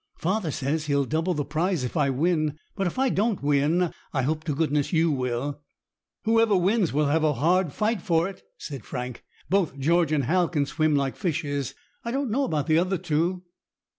"Father 0.17 0.49
says 0.49 0.87
he'll 0.87 1.05
double 1.05 1.35
the 1.35 1.45
prize 1.45 1.83
if 1.83 1.95
I 1.95 2.09
win. 2.09 2.57
But 2.75 2.87
if 2.87 2.97
I 2.97 3.09
don't 3.09 3.43
win, 3.43 3.93
I 4.11 4.23
hope 4.23 4.43
to 4.45 4.55
goodness 4.55 4.91
you 4.91 5.11
will." 5.11 5.61
"Whoever 6.23 6.55
wins 6.57 6.91
will 6.91 7.05
have 7.05 7.23
a 7.23 7.33
hard 7.35 7.71
fight 7.71 8.01
for 8.01 8.27
it," 8.27 8.41
said 8.57 8.83
Frank. 8.83 9.23
"Both 9.47 9.77
George 9.77 10.11
and 10.11 10.23
Hal 10.23 10.49
can 10.49 10.65
swim 10.65 10.95
like 10.95 11.15
fishes. 11.15 11.75
I 12.03 12.09
don't 12.09 12.31
know 12.31 12.45
about 12.45 12.65
the 12.65 12.79
other 12.79 12.97
two." 12.97 13.43